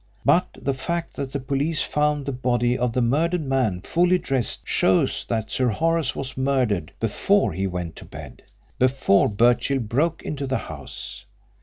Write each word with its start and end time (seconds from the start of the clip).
But 0.25 0.57
the 0.59 0.73
fact 0.73 1.15
that 1.17 1.31
the 1.31 1.39
police 1.39 1.83
found 1.83 2.25
the 2.25 2.31
body 2.31 2.75
of 2.75 2.91
the 2.93 3.03
murdered 3.03 3.43
man 3.45 3.81
fully 3.81 4.17
dressed 4.17 4.61
shows 4.63 5.23
that 5.29 5.51
Sir 5.51 5.67
Horace 5.69 6.15
was 6.15 6.35
murdered 6.35 6.91
before 6.99 7.53
he 7.53 7.67
went 7.67 7.95
to 7.97 8.05
bed 8.05 8.41
before 8.79 9.29
Birchill 9.29 9.77
broke 9.77 10.23
into 10.23 10.47
the 10.47 10.57
house. 10.57 11.25